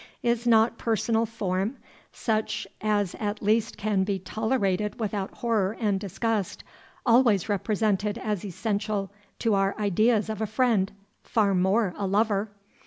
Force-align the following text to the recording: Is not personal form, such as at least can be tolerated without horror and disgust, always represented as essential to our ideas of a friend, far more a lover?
Is 0.23 0.47
not 0.47 0.79
personal 0.79 1.27
form, 1.27 1.77
such 2.11 2.65
as 2.81 3.13
at 3.19 3.43
least 3.43 3.77
can 3.77 4.03
be 4.03 4.17
tolerated 4.17 4.99
without 4.99 5.29
horror 5.31 5.77
and 5.79 5.99
disgust, 5.99 6.63
always 7.05 7.47
represented 7.47 8.17
as 8.17 8.43
essential 8.43 9.11
to 9.37 9.53
our 9.53 9.75
ideas 9.77 10.27
of 10.27 10.41
a 10.41 10.47
friend, 10.47 10.91
far 11.23 11.53
more 11.53 11.93
a 11.97 12.07
lover? 12.07 12.49